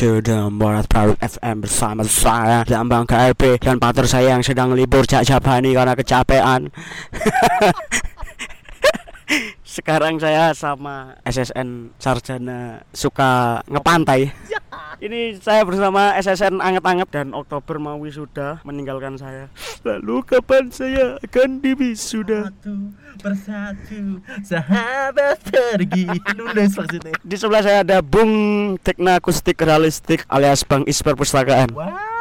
the 0.00 0.48
Morat 0.48 0.88
Baru 0.88 1.12
FM 1.20 1.60
bersama 1.60 2.00
saya 2.08 2.64
Lambang 2.64 3.04
KRP 3.04 3.60
dan 3.60 3.76
partner 3.76 4.08
saya 4.08 4.32
yang 4.32 4.40
sedang 4.40 4.72
libur 4.72 5.04
Jak 5.04 5.28
Jabani 5.28 5.76
karena 5.76 5.92
kecapean. 5.92 6.72
Sekarang 9.70 10.18
saya 10.18 10.50
sama 10.50 11.14
SSN 11.22 11.94
Sarjana 11.94 12.82
suka 12.90 13.62
ngepantai. 13.70 14.34
Ini 15.06 15.38
saya 15.38 15.62
bersama 15.62 16.10
SSN 16.18 16.58
anget-anget 16.58 17.06
dan 17.14 17.30
Oktober 17.30 17.78
mau 17.78 17.94
wisuda 18.02 18.58
meninggalkan 18.66 19.14
saya. 19.14 19.46
Lalu 19.86 20.26
kapan 20.26 20.74
saya 20.74 21.22
akan 21.22 21.62
diwisuda? 21.62 22.50
Satu 22.50 22.90
persatu 23.22 24.18
sahabat 24.42 25.38
pergi 25.46 26.08
lulus 26.40 26.72
maksudnya 26.74 27.14
Di 27.22 27.36
sebelah 27.38 27.62
saya 27.62 27.86
ada 27.86 28.02
Bung 28.02 28.74
Tekna 28.82 29.22
Akustik 29.22 29.60
Realistik 29.62 30.26
alias 30.26 30.66
Bang 30.66 30.82
Is 30.90 30.98
Perpustakaan. 30.98 31.70
wah 31.72 32.19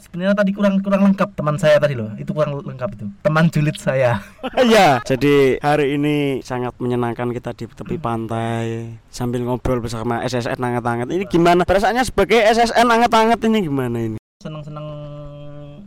sebenarnya 0.00 0.34
tadi 0.34 0.50
kurang 0.56 0.80
kurang 0.80 1.02
lengkap 1.10 1.28
teman 1.36 1.56
saya 1.60 1.76
tadi 1.76 1.94
loh 1.94 2.10
itu 2.16 2.30
kurang 2.32 2.58
lengkap 2.60 2.90
itu 2.96 3.06
teman 3.20 3.46
julid 3.52 3.76
saya 3.76 4.20
Iya, 4.64 5.04
jadi 5.04 5.60
hari 5.60 6.00
ini 6.00 6.40
sangat 6.40 6.76
menyenangkan 6.80 7.30
kita 7.36 7.52
di 7.52 7.68
tepi 7.68 8.00
pantai 8.00 8.96
sambil 9.12 9.44
ngobrol 9.44 9.84
bersama 9.84 10.24
SSN 10.24 10.56
anget-anget. 10.56 11.08
Ini 11.12 11.24
gimana? 11.28 11.68
Perasaannya 11.68 12.04
sebagai 12.06 12.40
SSN 12.40 12.88
anget-anget 12.88 13.40
ini 13.44 13.58
gimana 13.68 13.98
ini? 14.00 14.18
seneng 14.44 14.60
seneng 14.60 14.86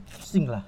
pusing 0.10 0.50
lah 0.50 0.66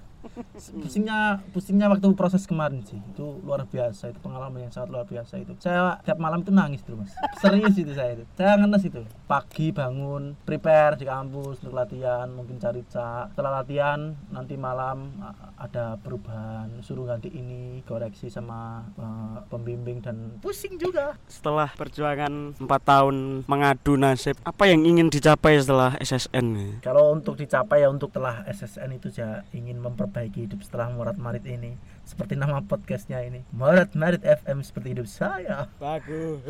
pusingnya 0.54 1.42
pusingnya 1.50 1.88
waktu 1.90 2.08
proses 2.14 2.46
kemarin 2.46 2.86
sih. 2.86 3.00
Itu 3.16 3.42
luar 3.42 3.66
biasa 3.66 4.14
itu 4.14 4.20
pengalaman 4.22 4.68
yang 4.68 4.74
sangat 4.74 4.90
luar 4.94 5.06
biasa 5.10 5.42
itu. 5.42 5.58
Saya 5.58 5.98
tiap 6.06 6.22
malam 6.22 6.46
itu 6.46 6.52
nangis 6.54 6.86
terus 6.86 7.02
mas. 7.02 7.14
Serius 7.42 7.76
itu 7.76 7.92
saya 7.96 8.20
itu. 8.20 8.26
Saya 8.38 8.60
ngenes 8.62 8.84
itu. 8.86 9.02
Pagi 9.26 9.74
bangun 9.74 10.38
prepare 10.46 11.00
di 11.00 11.06
kampus 11.10 11.64
untuk 11.66 11.76
latihan 11.76 12.30
mungkin 12.30 12.62
cari 12.62 12.86
cak 12.86 13.34
setelah 13.34 13.64
latihan 13.64 14.14
nanti 14.30 14.54
malam 14.60 15.10
ada 15.58 15.98
perubahan 16.00 16.70
suruh 16.86 17.10
ganti 17.10 17.34
ini 17.34 17.82
koreksi 17.84 18.30
sama 18.30 18.86
eh, 19.00 19.38
pembimbing 19.50 20.04
dan 20.04 20.38
pusing 20.44 20.78
juga. 20.78 21.18
Setelah 21.26 21.74
perjuangan 21.74 22.56
4 22.60 22.68
tahun 22.68 23.16
mengadu 23.50 23.98
nasib, 23.98 24.38
apa 24.46 24.70
yang 24.70 24.86
ingin 24.86 25.10
dicapai 25.10 25.58
setelah 25.58 25.98
SSN? 25.98 26.80
kalau 26.84 27.10
untuk 27.16 27.34
dicapai 27.34 27.82
ya 27.82 27.90
untuk 27.90 28.14
telah 28.14 28.46
SSN 28.46 29.02
itu 29.02 29.10
saya 29.10 29.42
ingin 29.56 29.82
memperbaiki 29.82 30.29
hidup 30.36 30.62
setelah 30.62 30.92
Morat 30.94 31.18
Marit 31.18 31.46
ini. 31.50 31.80
Seperti 32.06 32.34
nama 32.34 32.62
podcastnya 32.66 33.22
ini. 33.22 33.46
Morat 33.54 33.94
Marit 33.94 34.26
FM 34.26 34.66
seperti 34.66 34.98
hidup 34.98 35.08
saya. 35.10 35.70
Bagus. 35.78 36.42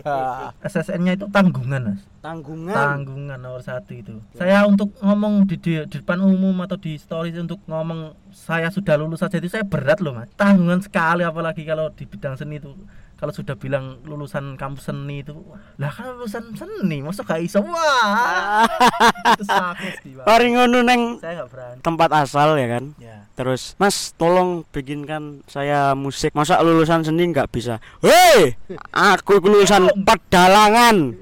SSN-nya 0.70 1.14
itu 1.14 1.26
tanggungan 1.30 1.94
mas. 1.94 2.02
Tanggungan. 2.22 2.74
tanggungan 2.74 3.38
nomor 3.38 3.62
satu 3.62 3.94
itu. 3.94 4.18
Saya 4.34 4.66
untuk 4.66 4.94
ngomong 4.98 5.46
di, 5.46 5.56
di, 5.58 5.72
di 5.86 5.96
depan 6.02 6.18
umum 6.18 6.58
atau 6.66 6.74
di 6.74 6.98
stories 6.98 7.38
untuk 7.38 7.62
ngomong 7.70 8.18
saya 8.34 8.66
sudah 8.70 8.98
lulus 8.98 9.22
saja 9.22 9.38
itu 9.38 9.46
saya 9.46 9.62
berat 9.62 10.02
loh 10.02 10.14
mas. 10.14 10.30
Tanggungan 10.34 10.82
sekali 10.82 11.22
apalagi 11.22 11.62
kalau 11.62 11.90
di 11.94 12.02
bidang 12.02 12.34
seni 12.34 12.58
itu 12.58 12.74
kalau 13.16 13.32
sudah 13.32 13.56
bilang 13.56 14.04
lulusan 14.04 14.60
kampus 14.60 14.92
seni 14.92 15.24
itu 15.24 15.32
lah 15.80 15.88
kan 15.88 16.12
lulusan 16.16 16.52
seni 16.52 17.00
masa 17.00 17.24
gak 17.24 17.40
iso 17.40 17.64
wah 17.64 18.68
itu 19.36 19.44
sakit 19.44 19.92
sih 20.04 20.12
ngono 20.20 20.84
neng 20.84 21.16
saya 21.20 21.42
nggak 21.42 21.48
berani 21.50 21.80
tempat 21.80 22.10
asal 22.12 22.56
ya 22.60 22.68
kan. 22.78 22.84
ya 23.00 23.26
Terus, 23.36 23.76
Mas, 23.76 24.16
tolong 24.16 24.64
bikinkan 24.72 25.44
saya 25.44 25.92
musik. 25.92 26.32
Masa 26.32 26.56
lulusan 26.64 27.04
seni 27.04 27.28
nggak 27.28 27.52
bisa? 27.52 27.84
Hei, 28.00 28.56
aku 28.96 29.36
lulusan 29.44 29.92
pedalangan. 30.08 31.12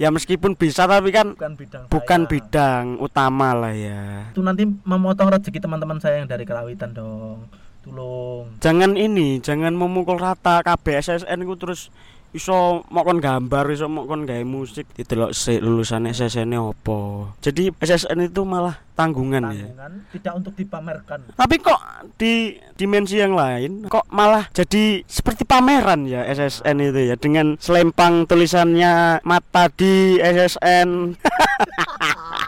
Ya 0.00 0.08
meskipun 0.08 0.56
bisa 0.56 0.88
tapi 0.88 1.12
kan 1.12 1.36
bukan 1.36 1.60
bidang 1.60 1.84
bukan 1.92 2.20
saya. 2.24 2.30
bidang 2.32 2.84
utama 3.04 3.52
lah 3.52 3.76
ya. 3.76 4.32
itu 4.32 4.40
nanti 4.40 4.64
memotong 4.64 5.28
rezeki 5.28 5.60
teman-teman 5.60 6.00
saya 6.00 6.24
yang 6.24 6.28
dari 6.32 6.48
kerawitan 6.48 6.96
dong 6.96 7.44
tolong 7.84 8.46
Jangan 8.60 8.92
ini, 8.96 9.40
jangan 9.40 9.72
memukul 9.72 10.20
rata 10.20 10.60
KBSSN 10.60 11.44
ku 11.48 11.56
terus 11.56 11.88
iso 12.30 12.86
mokon 12.94 13.18
gambar, 13.18 13.66
iso 13.74 13.90
mokon 13.90 14.22
gawe 14.22 14.44
musik 14.46 14.86
didelok 14.94 15.34
sik 15.34 15.58
lulusan 15.58 16.06
SSN 16.06 16.54
opo. 16.54 17.32
Jadi 17.42 17.74
SSN 17.74 18.30
itu 18.30 18.46
malah 18.46 18.78
tanggungan 18.94 19.50
ya. 19.50 19.66
tanggungan 19.66 19.92
tidak 20.12 20.32
untuk 20.36 20.54
dipamerkan 20.60 21.20
Tapi 21.32 21.56
kok 21.58 21.80
di 22.20 22.54
dimensi 22.76 23.16
yang 23.16 23.32
lain 23.32 23.88
kok 23.88 24.04
malah 24.12 24.46
jadi 24.52 25.00
seperti 25.08 25.48
pameran 25.48 26.04
ya 26.04 26.22
SSN 26.28 26.76
itu 26.84 27.00
ya 27.08 27.16
dengan 27.16 27.56
selempang 27.58 28.28
tulisannya 28.30 29.24
mata 29.26 29.66
di 29.72 30.20
SSN. 30.20 30.88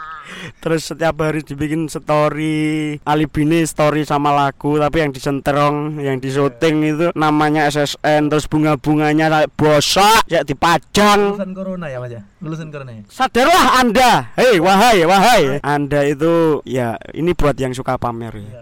Terus 0.63 0.87
setiap 0.87 1.19
hari 1.19 1.43
dibikin 1.43 1.91
story 1.91 2.95
Alibini 3.03 3.67
story 3.67 4.07
sama 4.07 4.31
lagu 4.31 4.79
Tapi 4.79 5.03
yang 5.03 5.11
disenterong 5.11 5.99
Yang 5.99 6.17
di 6.23 6.29
syuting 6.31 6.75
itu 6.87 7.07
Namanya 7.19 7.67
SSN 7.67 8.31
Terus 8.31 8.47
bunga-bunganya 8.47 9.27
kayak 9.27 9.51
bosak 9.59 10.23
Ya 10.31 10.39
dipajang. 10.47 11.35
Lulusan 11.35 11.51
corona 11.51 11.91
ya 11.91 11.99
mas 11.99 12.15
ya? 12.15 12.23
Lulusan 12.39 12.71
corona 12.71 12.95
ya? 12.95 13.03
Sadarlah 13.11 13.83
anda. 13.83 14.31
Hei 14.39 14.63
wahai 14.63 15.03
wahai. 15.03 15.43
Anda 15.59 16.07
itu 16.07 16.63
Ya 16.63 16.95
ini 17.11 17.35
buat 17.35 17.59
yang 17.59 17.75
suka 17.75 17.99
pamer 17.99 18.31
ya. 18.39 18.47
Iya. 18.47 18.61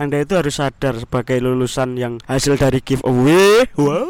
anda 0.00 0.16
itu 0.22 0.32
harus 0.32 0.56
sadar 0.56 0.96
sebagai 0.96 1.36
lulusan 1.44 1.92
yang 1.98 2.16
hasil 2.24 2.56
dari 2.56 2.80
giveaway. 2.80 3.68
Wow. 3.76 4.08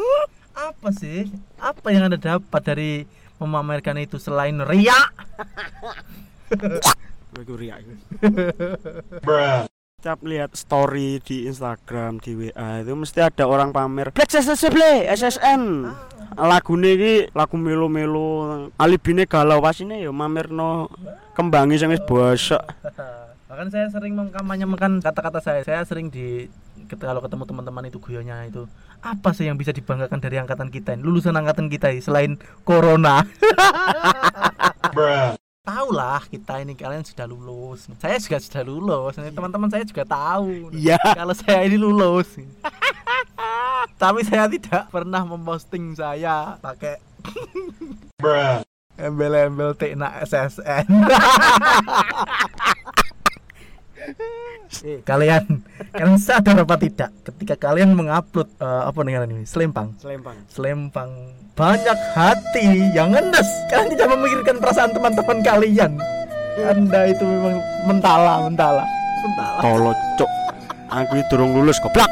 apa 0.55 0.93
sih? 0.93 1.27
Apa 1.57 1.91
yang 1.91 2.07
anda 2.07 2.21
dapat 2.21 2.61
dari 2.63 3.03
memamerkan 3.41 3.97
itu 3.97 4.21
selain 4.21 4.61
riak 4.61 5.09
Setiap 10.01 10.19
lihat 10.31 10.51
story 10.57 11.23
di 11.23 11.47
Instagram, 11.47 12.19
di 12.19 12.31
WA 12.35 12.83
itu 12.83 12.91
mesti 12.91 13.19
ada 13.23 13.47
orang 13.47 13.71
pamer 13.71 14.11
Black 14.11 14.31
SSB, 14.31 15.07
SSN 15.07 15.87
Lagu 16.31 16.79
ini 16.79 17.27
lagu 17.35 17.59
melo-melo 17.59 18.71
Alibine 18.79 19.27
galau 19.27 19.59
pasine 19.59 19.99
ya 19.99 20.15
mamerno 20.15 20.87
kembangi 21.35 21.75
sing 21.75 21.91
wis 21.91 21.99
bosok. 22.07 22.63
Bahkan 23.51 23.67
saya 23.67 23.91
sering 23.91 24.15
mengkampanyekan 24.15 25.03
kata-kata 25.03 25.43
saya. 25.43 25.59
Saya 25.67 25.83
sering 25.83 26.07
di 26.07 26.47
kalau 26.95 27.19
ketemu 27.19 27.43
teman-teman 27.43 27.83
itu 27.91 27.99
guyonnya 27.99 28.47
itu 28.47 28.63
apa 29.03 29.35
sih 29.35 29.51
yang 29.51 29.59
bisa 29.59 29.75
dibanggakan 29.75 30.23
dari 30.23 30.39
angkatan 30.39 30.71
kita 30.71 30.95
ini? 30.95 31.03
Lulusan 31.03 31.35
angkatan 31.35 31.67
kita 31.67 31.91
ini 31.91 31.99
selain 31.99 32.39
corona 32.63 33.27
tahu 35.61 35.93
lah 35.93 36.25
kita 36.25 36.57
ini 36.65 36.73
kalian 36.73 37.05
sudah 37.05 37.29
lulus. 37.29 37.85
Saya 38.01 38.17
juga 38.17 38.41
sudah 38.41 38.63
lulus. 38.65 39.13
Ini 39.21 39.29
teman-teman 39.29 39.69
saya 39.69 39.85
juga 39.85 40.01
tahu. 40.09 40.73
Iya. 40.73 40.97
Kalau 41.19 41.37
saya 41.37 41.61
ini 41.69 41.77
lulus. 41.77 42.41
Tapi 44.01 44.25
saya 44.25 44.49
tidak 44.49 44.89
pernah 44.89 45.21
memposting 45.21 45.93
saya 45.93 46.57
pakai 46.57 46.97
embel-embel 48.97 49.73
Tekna 49.77 50.21
SSN 50.25 50.85
kalian 55.03 55.61
kalian 55.91 56.17
sadar 56.17 56.63
apa 56.63 56.75
tidak 56.79 57.11
ketika 57.27 57.55
kalian 57.69 57.93
mengupload 57.93 58.47
eh, 58.57 58.83
apa 58.87 58.99
nih 59.03 59.21
ini? 59.27 59.43
Selempang. 59.43 59.93
Selempang. 59.99 60.37
Selempang. 60.47 61.09
Banyak 61.53 61.99
hati 62.15 62.95
yang 62.95 63.11
ngendes. 63.11 63.47
Kalian 63.67 63.89
tidak 63.93 64.07
memikirkan 64.15 64.55
perasaan 64.57 64.91
teman-teman 64.95 65.37
kalian. 65.43 65.91
Anda 66.61 67.01
itu 67.11 67.23
memang 67.23 67.55
mentala 67.87 68.33
mentala. 68.47 68.83
Mentala. 69.21 69.59
Tolo 69.61 69.91
cok 70.17 70.31
Aku 70.91 71.13
itu 71.15 71.27
durung 71.31 71.55
lulus 71.55 71.79
goblok. 71.79 72.11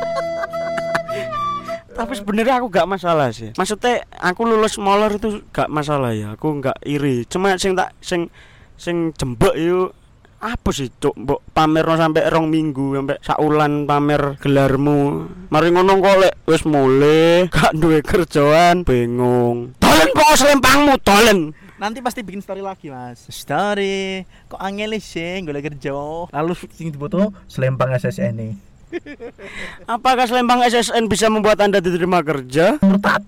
Tapi 1.99 2.15
sebenarnya 2.15 2.63
aku 2.63 2.71
gak 2.71 2.87
masalah 2.87 3.27
sih. 3.35 3.51
Maksudnya 3.59 4.07
aku 4.23 4.47
lulus 4.47 4.79
molor 4.79 5.19
itu 5.19 5.43
gak 5.51 5.67
masalah 5.67 6.15
ya. 6.15 6.39
Aku 6.39 6.55
gak 6.63 6.79
iri. 6.87 7.27
Cuma 7.27 7.59
sing 7.59 7.75
tak 7.75 7.91
sing 7.99 8.31
sing 8.79 9.11
jembek 9.19 9.51
yuk 9.59 9.91
apa 10.39 10.71
sih 10.71 10.87
cok 10.87 11.15
mbok 11.19 11.39
pamerno 11.51 11.99
sampai 11.99 12.31
rong 12.31 12.47
minggu 12.47 12.95
sampai 12.95 13.19
saulan 13.19 13.83
pamer 13.83 14.39
gelarmu. 14.39 15.27
Mari 15.51 15.67
ngono 15.75 15.99
kok 15.99 16.17
lek 16.23 16.33
wis 16.47 16.63
mulai 16.63 17.45
gak 17.53 17.75
duwe 17.75 17.99
kerjaan 17.99 18.87
bingung. 18.87 19.75
Dolen 19.83 20.09
kok 20.15 20.39
selempangmu 20.39 20.95
dolen. 21.03 21.39
Nanti 21.79 21.99
pasti 22.03 22.23
bikin 22.23 22.43
story 22.43 22.63
lagi 22.63 22.87
mas. 22.87 23.27
Story 23.27 24.23
kok 24.47 24.59
angel 24.59 24.95
sih 25.03 25.43
gue 25.43 25.59
kerja? 25.59 25.95
Lalu 26.31 26.53
sing 26.71 26.91
difoto 26.91 27.35
selempang 27.51 27.91
SSN 27.95 28.33
nih 28.35 28.53
apakah 29.93 30.25
selempang 30.25 30.65
SSN 30.65 31.05
bisa 31.05 31.29
membuat 31.29 31.61
anda 31.61 31.77
diterima 31.77 32.25
kerja? 32.25 32.81
Murtad 32.81 33.21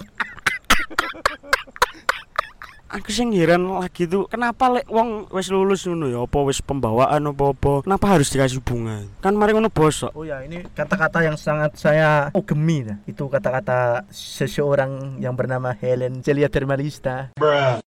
aku 2.91 3.09
sing 3.09 3.31
heran 3.31 3.63
lagi 3.71 4.03
tuh 4.03 4.27
kenapa 4.27 4.67
lek 4.67 4.85
wong 4.91 5.31
wis 5.31 5.47
lulus 5.47 5.87
ngono 5.87 6.11
ya 6.11 6.19
apa 6.27 6.37
wis 6.43 6.59
pembawaan 6.59 7.23
apa 7.31 7.55
apa 7.55 7.73
kenapa 7.87 8.05
harus 8.11 8.27
dikasih 8.27 8.59
bunga 8.59 9.07
kan 9.23 9.31
mari 9.33 9.55
ngono 9.55 9.71
bosok 9.71 10.11
Oh 10.11 10.27
ya, 10.27 10.43
ini 10.43 10.59
kata-kata 10.75 11.23
yang 11.23 11.39
sangat 11.39 11.79
saya 11.79 12.29
oh 12.35 12.43
gemi 12.43 12.83
nah. 12.83 12.99
Itu 13.07 13.31
kata-kata 13.31 14.03
seseorang 14.11 15.23
yang 15.23 15.33
bernama 15.39 15.71
Helen 15.71 16.19
Celia 16.19 16.51
Dermalista. 16.51 17.31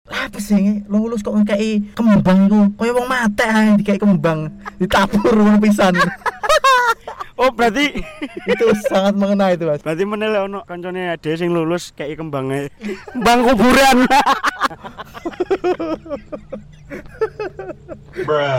apa 0.06 0.38
sih 0.38 0.86
lulus 0.86 1.26
kok 1.26 1.34
ngekei 1.34 1.98
kembang 1.98 2.46
iku? 2.46 2.62
Kaya 2.78 2.92
wong 2.94 3.08
mate 3.10 3.46
ae 3.46 3.74
dikei 3.82 3.98
kembang. 3.98 4.48
Ditabur 4.78 5.34
ngono 5.34 5.58
pisan 5.58 5.98
Oh, 7.36 7.52
berarti 7.52 8.00
itu 8.54 8.66
sangat 8.88 9.20
mengena 9.20 9.52
itu 9.52 9.68
mas 9.68 9.84
berarti 9.84 10.08
menele 10.08 10.40
ono 10.40 10.64
kancane 10.64 11.12
ade 11.12 11.36
sing 11.36 11.52
lulus 11.52 11.92
kayak 11.92 12.16
kembangnya 12.16 12.72
kembang 13.12 13.44
kuburan. 13.52 14.08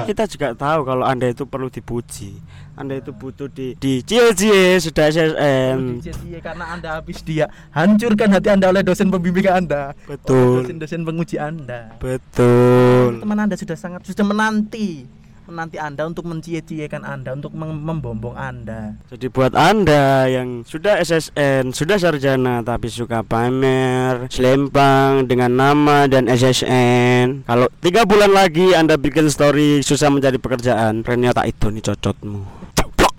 Kita 0.05 0.29
juga 0.29 0.53
tahu 0.53 0.85
kalau 0.85 1.09
Anda 1.09 1.33
itu 1.33 1.49
perlu 1.49 1.73
dipuji. 1.73 2.37
Anda 2.77 3.01
itu 3.01 3.09
butuh 3.17 3.49
di 3.49 3.73
di 3.81 4.05
cie-cie 4.05 4.77
sudah. 4.77 5.09
Jadi 5.09 6.37
karena 6.45 6.77
anda 6.77 7.01
habis 7.01 7.25
dia 7.25 7.49
hancurkan 7.73 8.29
hati 8.37 8.53
anda 8.53 8.69
oleh 8.69 8.85
dosen 8.85 9.09
pembimbing 9.09 9.49
anda 9.49 9.97
Betul. 10.05 10.61
dosen-dosen 10.61 11.01
penguji 11.09 11.41
anda 11.41 11.97
Betul. 11.97 13.25
teman 13.25 13.41
anda 13.41 13.57
sudah 13.57 13.81
sangat 13.81 14.05
sudah 14.05 14.29
menanti 14.29 15.09
menanti 15.47 15.79
anda 15.79 16.03
untuk 16.07 16.27
mencie-ciekan 16.27 17.07
anda 17.07 17.33
untuk 17.33 17.55
mem- 17.55 17.83
membombong 17.83 18.35
anda. 18.35 18.99
Jadi 19.09 19.27
buat 19.31 19.55
Anda 19.55 20.27
yang 20.27 20.67
sudah 20.67 20.99
SSN, 20.99 21.71
sudah 21.71 21.97
sarjana 21.97 22.67
tapi 22.67 22.91
suka 22.91 23.23
pamer, 23.23 24.27
selempang 24.29 25.31
dengan 25.31 25.55
nama 25.55 26.11
dan 26.11 26.27
SSN. 26.27 27.47
Kalau 27.47 27.71
tiga 27.79 28.03
bulan 28.03 28.35
lagi 28.35 28.75
Anda 28.75 28.99
bikin 28.99 29.31
story 29.31 29.87
susah 29.87 30.11
mencari 30.11 30.43
pekerjaan, 30.43 31.07
ternyata 31.07 31.47
itu 31.47 31.71
nih 31.71 31.83
cocotmu. 31.87 32.43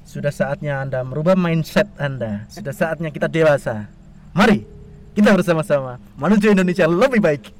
Sudah 0.07 0.33
saatnya 0.33 0.81
anda 0.81 1.03
merubah 1.03 1.37
mindset 1.37 1.87
anda. 1.99 2.47
Sudah 2.49 2.73
saatnya 2.73 3.13
kita 3.13 3.29
dewasa. 3.29 3.87
Mari 4.33 4.65
kita 5.13 5.33
bersama-sama. 5.33 6.01
Menuju 6.17 6.53
Indonesia 6.53 6.85
lebih 6.89 7.21
baik 7.21 7.53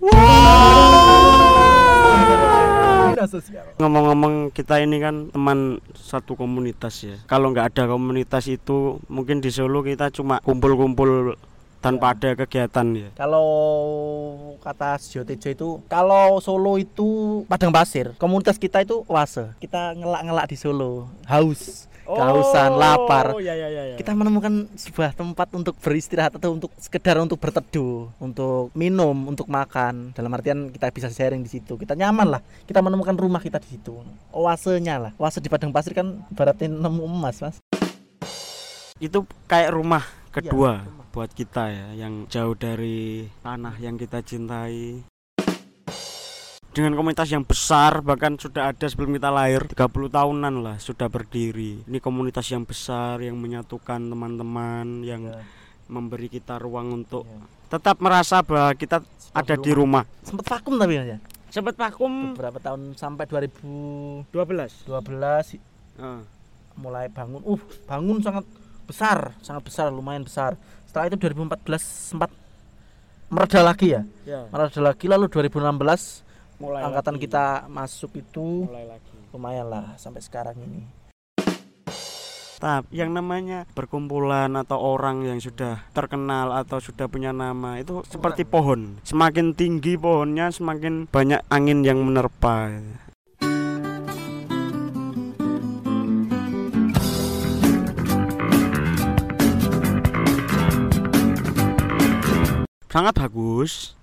Sosial 3.25 3.65
Ngomong-ngomong 3.81 4.53
kita 4.53 4.77
ini 4.77 5.01
kan 5.01 5.33
teman 5.33 5.81
satu 5.97 6.37
komunitas 6.37 7.01
ya. 7.01 7.17
Kalau 7.25 7.49
nggak 7.49 7.73
ada 7.73 7.83
komunitas 7.89 8.45
itu 8.45 9.01
mungkin 9.09 9.41
di 9.41 9.49
Solo 9.49 9.81
kita 9.81 10.13
cuma 10.13 10.37
kumpul-kumpul 10.45 11.33
tanpa 11.81 12.13
ada 12.13 12.33
kegiatan 12.33 12.87
ya. 12.93 13.09
Kalau 13.15 13.47
kata 14.61 14.97
Sio 14.99 15.23
Tejo 15.23 15.49
itu 15.49 15.67
kalau 15.87 16.41
Solo 16.43 16.75
itu 16.75 17.41
padang 17.47 17.71
pasir, 17.71 18.13
komunitas 18.17 18.59
kita 18.59 18.83
itu 18.83 19.05
oase. 19.07 19.53
Kita 19.61 19.95
ngelak-ngelak 19.95 20.45
di 20.51 20.57
Solo, 20.57 21.07
haus, 21.29 21.87
kehausan, 22.07 22.71
lapar. 22.73 23.35
Oh, 23.35 23.43
ya, 23.43 23.51
ya, 23.51 23.67
ya, 23.67 23.83
ya. 23.91 23.95
Kita 23.99 24.15
menemukan 24.15 24.71
sebuah 24.73 25.11
tempat 25.11 25.51
untuk 25.51 25.75
beristirahat 25.77 26.39
atau 26.39 26.55
untuk 26.55 26.71
sekedar 26.79 27.19
untuk 27.19 27.35
berteduh, 27.35 28.07
untuk 28.17 28.71
minum, 28.71 29.27
untuk 29.27 29.45
makan. 29.45 30.15
Dalam 30.15 30.31
artian 30.31 30.71
kita 30.71 30.87
bisa 30.89 31.11
sharing 31.11 31.43
di 31.43 31.51
situ. 31.51 31.75
Kita 31.75 31.93
nyaman 31.93 32.39
lah. 32.39 32.41
Kita 32.63 32.79
menemukan 32.79 33.13
rumah 33.13 33.43
kita 33.43 33.59
di 33.59 33.75
situ. 33.75 33.99
Oasenya 34.31 34.95
lah. 34.97 35.11
Oase 35.19 35.43
di 35.43 35.51
padang 35.51 35.69
pasir 35.69 35.91
kan 35.91 36.23
baratin 36.31 36.79
nemu 36.79 37.03
emas, 37.03 37.43
Mas. 37.43 37.57
itu 38.97 39.21
kayak 39.45 39.77
rumah 39.77 40.01
kedua 40.33 40.81
Iya, 40.81 40.89
rumah. 40.89 41.05
buat 41.13 41.29
kita 41.29 41.69
ya 41.69 41.87
yang 41.93 42.25
jauh 42.25 42.57
dari 42.57 43.29
tanah 43.45 43.77
yang 43.77 43.93
kita 43.93 44.25
cintai 44.25 45.05
dengan 46.77 46.93
komunitas 46.93 47.33
yang 47.33 47.41
besar 47.41 48.05
bahkan 48.05 48.37
sudah 48.37 48.69
ada 48.69 48.85
sebelum 48.85 49.17
kita 49.17 49.33
lahir 49.33 49.65
30 49.65 49.73
tahunan 49.89 50.53
lah 50.61 50.77
sudah 50.77 51.09
berdiri. 51.09 51.81
Ini 51.89 51.97
komunitas 51.97 52.45
yang 52.53 52.69
besar 52.69 53.17
yang 53.17 53.33
menyatukan 53.33 53.97
teman-teman 53.97 55.01
yang 55.01 55.25
Ya, 55.25 55.41
memberi 55.89 56.29
kita 56.29 56.61
ruang 56.61 56.93
untuk 56.93 57.25
ya. 57.25 57.41
tetap 57.73 57.97
merasa 57.97 58.45
bahwa 58.45 58.77
kita 58.77 59.01
ada 59.33 59.55
di 59.57 59.71
rumah. 59.73 60.05
Sempet 60.21 60.45
vakum 60.45 60.77
tapi 60.77 61.01
ya. 61.01 61.17
sempat 61.49 61.73
vakum. 61.73 62.37
Beberapa 62.37 62.61
tahun 62.61 62.93
sampai 62.93 63.25
2012 63.25 64.29
12 64.29 65.57
Ah, 65.97 66.21
mulai 66.77 67.09
bangun 67.09 67.41
uh 67.41 67.57
bangun 67.89 68.21
sangat 68.21 68.45
besar 68.85 69.33
sangat 69.41 69.65
besar 69.65 69.89
lumayan 69.89 70.21
besar. 70.21 70.53
Setelah 70.85 71.09
itu 71.09 71.17
2014 71.17 71.81
sempat 72.13 72.29
mereda 73.27 73.65
lagi 73.65 73.97
ya? 73.97 74.05
Ya. 74.29 74.45
Mereda 74.53 74.77
lagi 74.85 75.09
lalu 75.09 75.25
2016 75.25 76.26
mulai 76.57 76.81
angkatan 76.81 77.15
lagi. 77.17 77.23
kita 77.29 77.45
masuk 77.69 78.11
itu 78.17 78.65
mulai 78.65 78.85
lagi 78.89 79.17
lumayan 79.29 79.69
lah 79.69 79.93
sampai 80.01 80.21
sekarang 80.25 80.57
ini 80.57 80.81
Tapi 82.57 82.89
yang 82.89 83.13
namanya 83.13 83.69
perkumpulan 83.77 84.49
atau 84.57 84.81
orang 84.81 85.21
yang 85.21 85.37
sudah 85.37 85.85
terkenal 85.93 86.49
atau 86.57 86.81
sudah 86.81 87.05
punya 87.05 87.29
nama 87.29 87.77
itu 87.77 88.01
seperti 88.09 88.49
pohon. 88.49 88.97
Semakin 89.05 89.53
tinggi 89.53 89.93
pohonnya, 89.93 90.49
semakin 90.49 91.05
banyak 91.05 91.37
angin 91.53 91.85
yang 91.85 92.01
menerpa. 92.01 92.73
Sangat 102.89 103.13
bagus, 103.13 103.93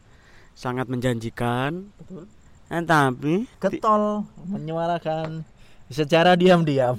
sangat 0.55 0.87
menjanjikan. 0.87 1.91
betul 1.99 2.31
Eh, 2.73 2.83
tapi 2.85 3.45
getol 3.61 4.25
menyuarakan 4.49 5.45
secara 5.93 6.33
diam-diam. 6.37 6.97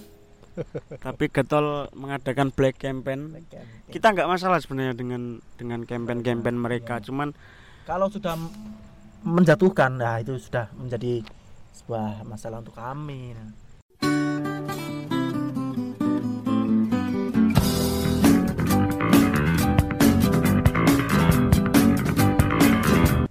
Tapi 1.01 1.27
getol 1.27 1.89
mengadakan 1.97 2.53
black 2.53 2.79
campaign. 2.79 3.33
Kita 3.91 4.13
nggak 4.13 4.29
masalah 4.29 4.61
sebenarnya 4.61 4.95
dengan 4.95 5.41
dengan 5.59 5.83
campaign-campaign 5.83 6.55
mereka. 6.55 7.01
Cuman 7.03 7.35
kalau 7.83 8.07
sudah 8.07 8.39
menjatuhkan 9.25 9.97
nah 9.97 10.21
itu 10.21 10.37
sudah 10.37 10.69
menjadi 10.77 11.25
sebuah 11.75 12.23
masalah 12.23 12.61
untuk 12.61 12.77
kami. 12.77 13.33
Nah. 13.35 13.51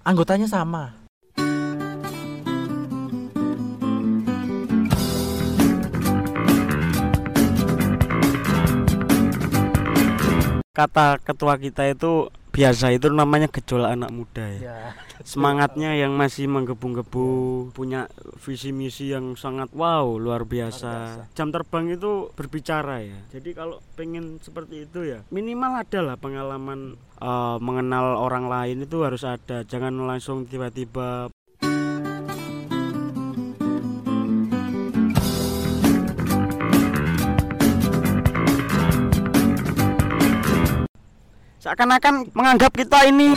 anggotanya 0.05 0.45
sama 0.45 1.04
kata 10.75 11.23
ketua 11.23 11.55
kita 11.55 11.87
itu 11.87 12.29
biasa 12.55 12.95
itu 12.95 13.11
namanya 13.11 13.51
gejolak 13.51 13.99
anak 13.99 14.11
muda 14.15 14.47
ya. 14.47 14.61
Ya. 14.63 14.79
Semangatnya 15.27 15.99
yang 15.99 16.15
masih 16.15 16.47
menggebu-gebu 16.47 17.27
punya 17.75 18.07
visi 18.39 18.71
misi 18.71 19.11
yang 19.11 19.35
sangat 19.35 19.75
wow 19.75 20.07
luar 20.15 20.47
biasa. 20.47 21.27
jam 21.35 21.51
terbang 21.51 21.91
itu 21.91 22.31
berbicara 22.39 23.03
ya. 23.03 23.19
Jadi 23.35 23.51
kalau 23.59 23.83
pengen 23.99 24.39
seperti 24.39 24.87
itu 24.87 25.03
ya 25.03 25.27
minimal 25.35 25.83
ada 25.83 26.01
lah 26.03 26.17
pengalaman 26.19 26.95
eh, 27.19 27.57
mengenal 27.59 28.23
orang 28.23 28.47
lain 28.47 28.87
itu 28.87 29.03
harus 29.03 29.27
ada. 29.27 29.67
Jangan 29.67 29.95
langsung 30.07 30.47
tiba-tiba 30.47 31.34
seakan-akan 41.75 42.31
menganggap 42.39 42.71
kita 42.71 43.03
ini 43.11 43.35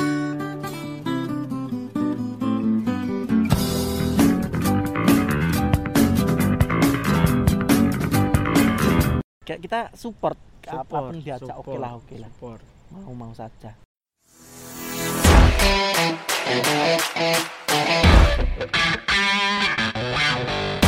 kayak 9.42 9.62
kita 9.66 9.80
support, 9.98 10.38
Support, 10.62 10.86
apa 10.86 10.98
pun 11.10 11.18
diajak 11.18 11.50
oke 11.50 11.66
support, 11.66 11.82
lah 11.82 11.92
oke 11.98 12.16
lah 12.22 12.30
support. 12.30 12.62
mau 12.94 13.14
mau 13.18 13.34
saja 13.34 13.74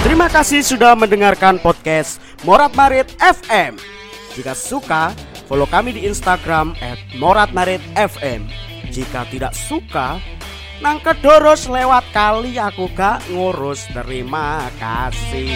Terima 0.05 0.29
kasih 0.29 0.61
sudah 0.61 0.93
mendengarkan 0.93 1.57
podcast 1.57 2.21
Morat 2.45 2.77
Marit 2.77 3.09
FM. 3.17 3.81
Jika 4.37 4.53
suka, 4.53 5.11
follow 5.49 5.65
kami 5.65 5.97
di 5.97 6.05
Instagram 6.05 6.77
@moratmaritfm. 7.17 8.45
Jika 8.93 9.25
tidak 9.33 9.57
suka, 9.57 10.21
nang 10.85 11.01
kedoros 11.01 11.65
lewat 11.65 12.05
kali 12.13 12.61
aku 12.61 12.85
gak 12.93 13.25
ngurus. 13.33 13.89
Terima 13.89 14.69
kasih. 14.77 15.49